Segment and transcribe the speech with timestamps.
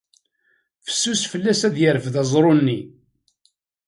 [0.85, 2.79] Fessus fell-as ad yerfed aẓru-nni.